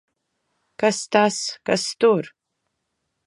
Kas 0.83 1.01
tas! 1.15 1.37
Kas 1.69 1.83
tur! 1.99 2.31